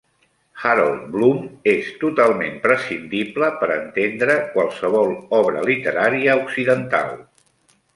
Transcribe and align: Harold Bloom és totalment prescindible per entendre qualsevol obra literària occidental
Harold 0.61 1.03
Bloom 1.15 1.43
és 1.73 1.91
totalment 2.05 2.57
prescindible 2.65 3.53
per 3.61 3.71
entendre 3.77 4.41
qualsevol 4.57 5.17
obra 5.45 5.67
literària 5.73 6.41
occidental 6.47 7.19